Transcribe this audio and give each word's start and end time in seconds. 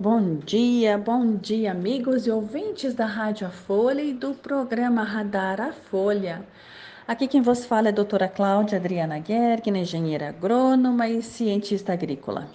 Bom 0.00 0.36
dia, 0.36 0.96
bom 0.96 1.34
dia, 1.34 1.72
amigos 1.72 2.24
e 2.24 2.30
ouvintes 2.30 2.94
da 2.94 3.04
Rádio 3.04 3.48
A 3.48 3.50
Folha 3.50 4.00
e 4.00 4.12
do 4.12 4.32
programa 4.32 5.02
Radar 5.02 5.60
A 5.60 5.72
Folha. 5.72 6.46
Aqui 7.04 7.26
quem 7.26 7.42
vos 7.42 7.64
fala 7.64 7.88
é 7.88 7.90
a 7.90 7.94
doutora 7.94 8.28
Cláudia 8.28 8.78
Adriana 8.78 9.20
Gerg, 9.20 9.68
engenheira 9.68 10.28
agrônoma 10.28 11.08
e 11.08 11.20
cientista 11.20 11.94
agrícola. 11.94 12.48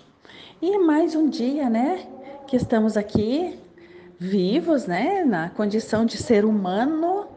E 0.62 0.80
mais 0.80 1.16
um 1.16 1.28
dia, 1.28 1.70
né, 1.70 2.08
que 2.48 2.56
estamos 2.56 2.96
aqui 2.96 3.60
vivos, 4.18 4.88
né, 4.88 5.26
na 5.26 5.50
condição 5.50 6.06
de 6.06 6.16
ser 6.16 6.46
humano 6.46 7.28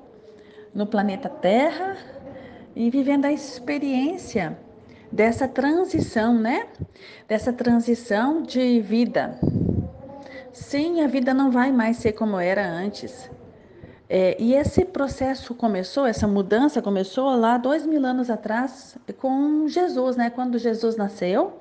no 0.73 0.87
planeta 0.87 1.29
Terra 1.29 1.97
e 2.77 2.89
vivendo 2.91 3.25
a 3.25 3.33
experiência 3.33 4.57
dessa 5.11 5.49
transição, 5.49 6.33
né, 6.33 6.69
dessa 7.27 7.53
transição 7.53 8.45
de 8.45 8.81
vida 8.81 9.37
Sim, 10.57 11.03
a 11.03 11.07
vida 11.07 11.35
não 11.35 11.51
vai 11.51 11.71
mais 11.71 11.99
ser 11.99 12.13
como 12.13 12.41
era 12.41 12.67
antes. 12.67 13.31
É, 14.09 14.37
e 14.41 14.55
esse 14.55 14.87
processo 14.87 15.55
começou, 15.55 16.07
essa 16.07 16.27
mudança 16.27 16.81
começou 16.81 17.37
lá 17.37 17.59
dois 17.59 17.85
mil 17.85 18.05
anos 18.07 18.31
atrás 18.31 18.97
com 19.19 19.69
Jesus, 19.69 20.17
né? 20.17 20.31
Quando 20.31 20.59
Jesus 20.59 20.97
nasceu 20.97 21.59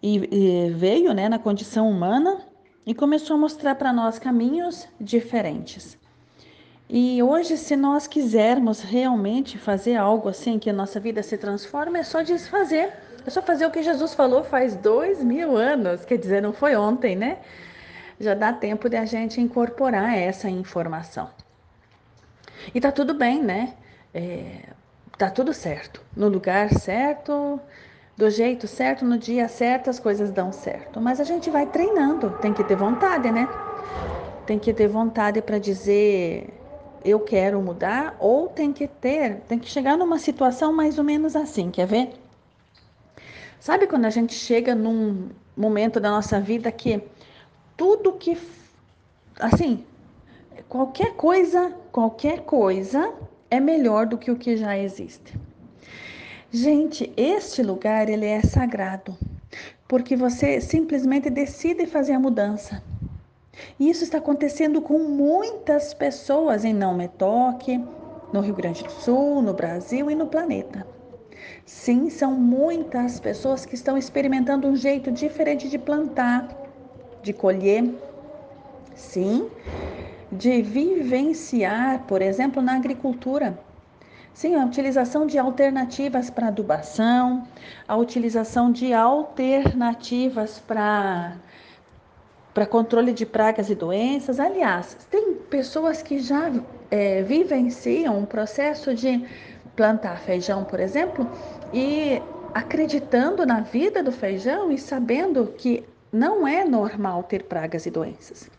e, 0.00 0.16
e 0.30 0.70
veio, 0.70 1.12
né, 1.12 1.28
na 1.28 1.40
condição 1.40 1.90
humana 1.90 2.38
e 2.86 2.94
começou 2.94 3.34
a 3.34 3.38
mostrar 3.38 3.74
para 3.74 3.92
nós 3.92 4.16
caminhos 4.16 4.86
diferentes. 5.00 5.98
E 6.88 7.20
hoje, 7.20 7.56
se 7.56 7.74
nós 7.74 8.06
quisermos 8.06 8.80
realmente 8.80 9.58
fazer 9.58 9.96
algo 9.96 10.28
assim 10.28 10.56
que 10.56 10.70
a 10.70 10.72
nossa 10.72 11.00
vida 11.00 11.20
se 11.22 11.36
transforme, 11.36 11.98
é 11.98 12.04
só 12.04 12.22
desfazer. 12.22 12.92
É 13.26 13.28
só 13.28 13.42
fazer 13.42 13.66
o 13.66 13.72
que 13.72 13.82
Jesus 13.82 14.14
falou 14.14 14.44
faz 14.44 14.76
dois 14.76 15.22
mil 15.22 15.56
anos. 15.56 16.04
Quer 16.04 16.16
dizer, 16.16 16.40
não 16.40 16.52
foi 16.52 16.76
ontem, 16.76 17.16
né? 17.16 17.38
Já 18.20 18.34
dá 18.34 18.52
tempo 18.52 18.88
de 18.88 18.96
a 18.96 19.04
gente 19.04 19.40
incorporar 19.40 20.16
essa 20.16 20.48
informação. 20.48 21.30
E 22.74 22.80
tá 22.80 22.90
tudo 22.90 23.14
bem, 23.14 23.42
né? 23.42 23.74
É, 24.12 24.60
tá 25.16 25.30
tudo 25.30 25.52
certo. 25.52 26.02
No 26.16 26.28
lugar 26.28 26.72
certo, 26.74 27.60
do 28.16 28.28
jeito 28.30 28.66
certo, 28.66 29.04
no 29.04 29.16
dia 29.16 29.48
certo, 29.48 29.88
as 29.88 29.98
coisas 29.98 30.30
dão 30.30 30.52
certo. 30.52 31.00
Mas 31.00 31.20
a 31.20 31.24
gente 31.24 31.50
vai 31.50 31.66
treinando, 31.66 32.30
tem 32.40 32.52
que 32.52 32.64
ter 32.64 32.76
vontade, 32.76 33.30
né? 33.30 33.48
Tem 34.44 34.58
que 34.58 34.72
ter 34.72 34.88
vontade 34.88 35.40
para 35.40 35.58
dizer 35.58 36.54
eu 37.04 37.20
quero 37.20 37.62
mudar, 37.62 38.16
ou 38.18 38.48
tem 38.48 38.72
que 38.72 38.88
ter, 38.88 39.36
tem 39.48 39.58
que 39.58 39.68
chegar 39.68 39.96
numa 39.96 40.18
situação 40.18 40.72
mais 40.72 40.98
ou 40.98 41.04
menos 41.04 41.36
assim, 41.36 41.70
quer 41.70 41.86
ver? 41.86 42.10
Sabe 43.60 43.86
quando 43.86 44.04
a 44.04 44.10
gente 44.10 44.34
chega 44.34 44.74
num 44.74 45.28
momento 45.56 46.00
da 46.00 46.10
nossa 46.10 46.40
vida 46.40 46.70
que 46.72 47.02
tudo 47.78 48.12
que 48.12 48.36
assim, 49.38 49.84
qualquer 50.68 51.14
coisa, 51.14 51.72
qualquer 51.92 52.40
coisa 52.40 53.14
é 53.48 53.60
melhor 53.60 54.04
do 54.04 54.18
que 54.18 54.30
o 54.30 54.36
que 54.36 54.56
já 54.56 54.76
existe. 54.76 55.38
Gente, 56.50 57.12
este 57.16 57.62
lugar 57.62 58.08
ele 58.08 58.26
é 58.26 58.42
sagrado, 58.42 59.16
porque 59.86 60.16
você 60.16 60.60
simplesmente 60.60 61.30
decide 61.30 61.86
fazer 61.86 62.14
a 62.14 62.18
mudança. 62.18 62.82
E 63.78 63.88
isso 63.88 64.02
está 64.02 64.18
acontecendo 64.18 64.82
com 64.82 64.98
muitas 64.98 65.94
pessoas 65.94 66.64
em 66.64 66.74
Não 66.74 66.96
Me 66.96 67.06
Toque, 67.06 67.82
no 68.32 68.40
Rio 68.40 68.54
Grande 68.54 68.82
do 68.82 68.90
Sul, 68.90 69.40
no 69.40 69.54
Brasil 69.54 70.10
e 70.10 70.14
no 70.14 70.26
planeta. 70.26 70.86
Sim, 71.64 72.10
são 72.10 72.32
muitas 72.32 73.20
pessoas 73.20 73.64
que 73.64 73.74
estão 73.74 73.96
experimentando 73.96 74.66
um 74.66 74.74
jeito 74.74 75.12
diferente 75.12 75.68
de 75.68 75.78
plantar, 75.78 76.48
de 77.28 77.34
colher, 77.34 77.84
sim, 78.94 79.50
de 80.32 80.62
vivenciar, 80.62 82.04
por 82.06 82.22
exemplo, 82.22 82.62
na 82.62 82.74
agricultura. 82.74 83.58
Sim, 84.32 84.54
a 84.54 84.64
utilização 84.64 85.26
de 85.26 85.36
alternativas 85.36 86.30
para 86.30 86.48
adubação, 86.48 87.46
a 87.86 87.96
utilização 87.96 88.72
de 88.72 88.94
alternativas 88.94 90.58
para 90.58 91.36
para 92.54 92.66
controle 92.66 93.12
de 93.12 93.24
pragas 93.24 93.68
e 93.70 93.74
doenças. 93.74 94.40
Aliás, 94.40 94.96
tem 95.10 95.34
pessoas 95.34 96.02
que 96.02 96.18
já 96.18 96.50
é, 96.90 97.22
vivenciam 97.22 98.18
um 98.18 98.24
processo 98.24 98.94
de 98.94 99.24
plantar 99.76 100.18
feijão, 100.18 100.64
por 100.64 100.80
exemplo, 100.80 101.30
e 101.72 102.20
acreditando 102.54 103.46
na 103.46 103.60
vida 103.60 104.02
do 104.02 104.10
feijão 104.10 104.72
e 104.72 104.78
sabendo 104.78 105.54
que 105.56 105.84
não 106.12 106.46
é 106.46 106.64
normal 106.64 107.22
ter 107.22 107.44
pragas 107.44 107.86
e 107.86 107.90
doenças. 107.90 108.50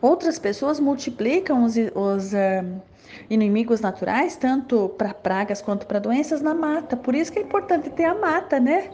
Outras 0.00 0.38
pessoas 0.38 0.78
multiplicam 0.78 1.64
os, 1.64 1.74
os 1.76 2.32
uh, 2.32 2.82
inimigos 3.28 3.80
naturais, 3.80 4.36
tanto 4.36 4.88
para 4.90 5.12
pragas 5.12 5.60
quanto 5.60 5.86
para 5.86 5.98
doenças, 5.98 6.40
na 6.40 6.54
mata. 6.54 6.96
Por 6.96 7.14
isso 7.14 7.32
que 7.32 7.38
é 7.38 7.42
importante 7.42 7.90
ter 7.90 8.04
a 8.04 8.14
mata, 8.14 8.60
né? 8.60 8.90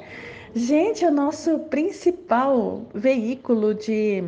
Gente, 0.55 1.05
é 1.05 1.09
o 1.09 1.13
nosso 1.13 1.59
principal 1.61 2.83
veículo 2.95 3.75
de 3.75 4.25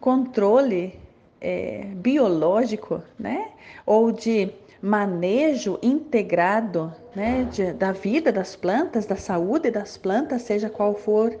controle 0.00 0.98
é, 1.40 1.86
biológico, 1.94 3.02
né? 3.18 3.48
Ou 3.86 4.12
de 4.12 4.52
manejo 4.82 5.78
integrado 5.80 6.92
né? 7.14 7.46
De, 7.50 7.72
da 7.72 7.92
vida 7.92 8.32
das 8.32 8.56
plantas, 8.56 9.06
da 9.06 9.16
saúde 9.16 9.70
das 9.70 9.96
plantas, 9.96 10.42
seja 10.42 10.68
qual 10.68 10.94
for 10.94 11.38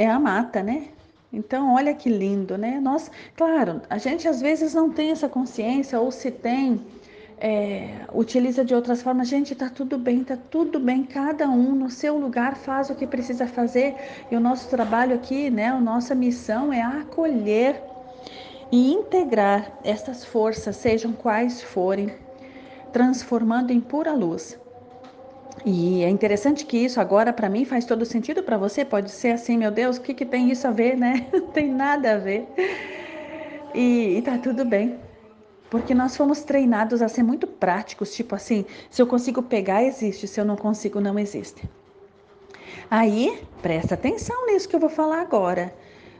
é 0.00 0.06
a 0.06 0.18
mata, 0.18 0.62
né? 0.62 0.88
Então, 1.30 1.74
olha 1.74 1.92
que 1.92 2.08
lindo, 2.08 2.56
né? 2.56 2.80
Nós, 2.80 3.10
claro, 3.36 3.82
a 3.90 3.98
gente 3.98 4.26
às 4.26 4.40
vezes 4.40 4.72
não 4.72 4.88
tem 4.88 5.10
essa 5.10 5.28
consciência, 5.28 6.00
ou 6.00 6.10
se 6.10 6.30
tem, 6.30 6.80
é, 7.38 8.06
utiliza 8.14 8.64
de 8.64 8.74
outras 8.74 9.02
formas. 9.02 9.28
Gente, 9.28 9.54
tá 9.54 9.68
tudo 9.68 9.98
bem, 9.98 10.24
tá 10.24 10.38
tudo 10.50 10.80
bem. 10.80 11.04
Cada 11.04 11.50
um 11.50 11.74
no 11.74 11.90
seu 11.90 12.16
lugar 12.16 12.56
faz 12.56 12.88
o 12.88 12.94
que 12.94 13.06
precisa 13.06 13.46
fazer. 13.46 13.94
E 14.30 14.36
o 14.36 14.40
nosso 14.40 14.70
trabalho 14.70 15.14
aqui, 15.14 15.50
né? 15.50 15.66
A 15.66 15.78
nossa 15.78 16.14
missão 16.14 16.72
é 16.72 16.80
acolher 16.80 17.78
e 18.72 18.90
integrar 18.90 19.70
essas 19.84 20.24
forças, 20.24 20.76
sejam 20.76 21.12
quais 21.12 21.60
forem, 21.60 22.10
transformando 22.90 23.70
em 23.70 23.80
pura 23.80 24.14
luz 24.14 24.58
e 25.64 26.02
é 26.02 26.08
interessante 26.08 26.64
que 26.64 26.78
isso 26.78 27.00
agora 27.00 27.32
para 27.32 27.48
mim 27.48 27.64
faz 27.64 27.84
todo 27.84 28.04
sentido 28.04 28.42
para 28.42 28.56
você. 28.56 28.84
Pode 28.84 29.10
ser 29.10 29.32
assim, 29.32 29.58
meu 29.58 29.70
Deus, 29.70 29.96
o 29.98 30.00
que, 30.00 30.14
que 30.14 30.24
tem 30.24 30.50
isso 30.50 30.66
a 30.66 30.70
ver, 30.70 30.96
né? 30.96 31.26
Não 31.32 31.48
tem 31.48 31.70
nada 31.70 32.14
a 32.14 32.18
ver. 32.18 32.48
E, 33.74 34.16
e 34.16 34.22
tá 34.22 34.38
tudo 34.38 34.64
bem. 34.64 34.98
Porque 35.70 35.94
nós 35.94 36.16
fomos 36.16 36.42
treinados 36.42 37.00
a 37.00 37.08
ser 37.08 37.22
muito 37.22 37.46
práticos, 37.46 38.12
tipo 38.12 38.34
assim, 38.34 38.64
se 38.90 39.00
eu 39.00 39.06
consigo 39.06 39.42
pegar, 39.42 39.84
existe, 39.84 40.26
se 40.26 40.40
eu 40.40 40.44
não 40.44 40.56
consigo, 40.56 41.00
não 41.00 41.16
existe. 41.16 41.62
Aí, 42.90 43.40
presta 43.62 43.94
atenção 43.94 44.46
nisso 44.46 44.68
que 44.68 44.74
eu 44.74 44.80
vou 44.80 44.90
falar 44.90 45.20
agora. 45.20 45.72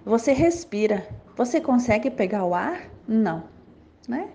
Você 0.05 0.33
respira. 0.33 1.05
Você 1.37 1.61
consegue 1.61 2.11
pegar 2.11 2.45
o 2.45 2.55
ar? 2.55 2.89
Não, 3.09 3.43
né? 4.09 4.29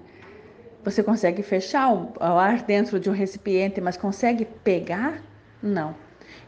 Você 0.85 1.01
consegue 1.01 1.41
fechar 1.41 1.91
o 1.91 2.13
ar 2.21 2.61
dentro 2.61 2.99
de 2.99 3.09
um 3.09 3.13
recipiente, 3.13 3.81
mas 3.81 3.97
consegue 3.97 4.45
pegar? 4.45 5.19
Não. 5.61 5.95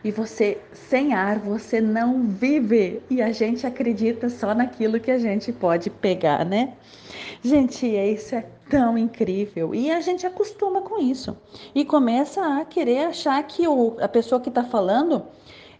E 0.04 0.12
você, 0.12 0.60
sem 0.72 1.16
ar, 1.16 1.40
você 1.40 1.82
não 1.82 2.28
vive. 2.28 3.02
E 3.10 3.20
a 3.20 3.32
gente 3.32 3.66
acredita 3.66 4.30
só 4.30 4.54
naquilo 4.54 5.00
que 5.00 5.10
a 5.10 5.18
gente 5.18 5.52
pode 5.52 5.90
pegar, 5.90 6.46
né? 6.46 6.74
Gente, 7.44 7.88
isso 7.88 8.36
é 8.36 8.46
tão 8.70 8.96
incrível. 8.96 9.74
E 9.74 9.90
a 9.90 10.02
gente 10.02 10.28
acostuma 10.28 10.82
com 10.82 11.02
isso. 11.02 11.36
E 11.74 11.84
começa 11.84 12.60
a 12.60 12.64
querer 12.64 13.06
achar 13.06 13.42
que 13.42 13.68
o, 13.68 13.98
a 14.00 14.08
pessoa 14.08 14.40
que 14.40 14.50
está 14.50 14.64
falando 14.64 15.26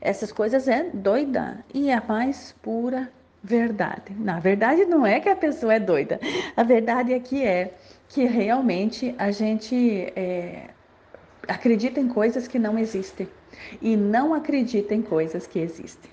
essas 0.02 0.32
coisas 0.32 0.68
é 0.68 0.90
doida. 0.92 1.64
E 1.72 1.92
é 1.92 1.94
a 1.94 2.04
mais 2.06 2.56
pura 2.64 3.08
verdade. 3.44 4.14
Na 4.18 4.40
verdade, 4.40 4.84
não 4.86 5.06
é 5.06 5.20
que 5.20 5.30
a 5.30 5.36
pessoa 5.36 5.76
é 5.76 5.80
doida. 5.80 6.20
A 6.56 6.64
verdade 6.64 7.14
é 7.14 7.20
que 7.20 7.46
é 7.46 7.76
que 8.10 8.26
realmente 8.26 9.14
a 9.18 9.32
gente 9.32 10.12
é, 10.16 10.70
acredita 11.48 12.00
em 12.00 12.08
coisas 12.08 12.48
que 12.48 12.60
não 12.60 12.78
existem 12.78 13.28
e 13.82 13.96
não 13.96 14.34
acredita 14.34 14.94
em 14.94 15.02
coisas 15.02 15.48
que 15.48 15.60
existem. 15.60 16.12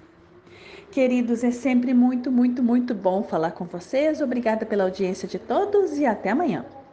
Queridos, 0.91 1.43
é 1.43 1.51
sempre 1.51 1.93
muito, 1.93 2.31
muito, 2.31 2.63
muito 2.63 2.95
bom 2.95 3.23
falar 3.23 3.51
com 3.51 3.65
vocês. 3.65 4.21
Obrigada 4.21 4.65
pela 4.65 4.85
audiência 4.85 5.27
de 5.27 5.39
todos 5.39 5.99
e 5.99 6.07
até 6.07 6.31
amanhã. 6.31 6.65